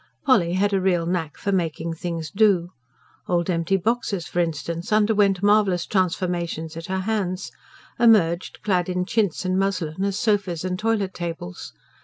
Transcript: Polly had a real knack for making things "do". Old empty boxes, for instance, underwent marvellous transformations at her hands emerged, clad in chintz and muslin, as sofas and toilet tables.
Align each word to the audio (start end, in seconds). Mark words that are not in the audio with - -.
Polly 0.25 0.53
had 0.53 0.73
a 0.73 0.81
real 0.81 1.05
knack 1.05 1.37
for 1.37 1.51
making 1.51 1.93
things 1.93 2.31
"do". 2.31 2.69
Old 3.27 3.51
empty 3.51 3.77
boxes, 3.77 4.25
for 4.25 4.39
instance, 4.39 4.91
underwent 4.91 5.43
marvellous 5.43 5.85
transformations 5.85 6.75
at 6.75 6.87
her 6.87 7.01
hands 7.01 7.51
emerged, 7.99 8.63
clad 8.63 8.89
in 8.89 9.05
chintz 9.05 9.45
and 9.45 9.59
muslin, 9.59 10.03
as 10.03 10.17
sofas 10.17 10.65
and 10.65 10.79
toilet 10.79 11.13
tables. 11.13 11.73